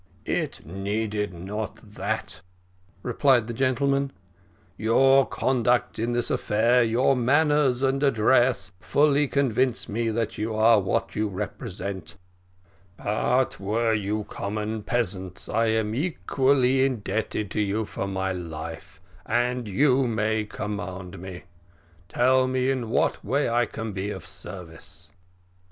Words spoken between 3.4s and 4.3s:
the gentleman;